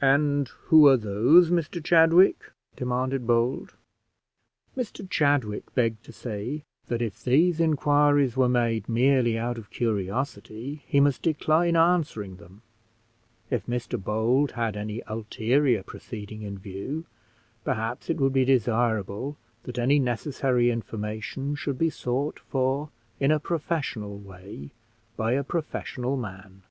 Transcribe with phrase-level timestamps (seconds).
[0.00, 3.74] "And who are those, Mr Chadwick?" demanded Bold.
[4.74, 10.82] Mr Chadwick begged to say that if these inquiries were made merely out of curiosity,
[10.86, 12.62] he must decline answering them:
[13.50, 17.04] if Mr Bold had any ulterior proceeding in view,
[17.62, 22.88] perhaps it would be desirable that any necessary information should be sought for
[23.20, 24.70] in a professional way
[25.18, 26.62] by a professional man.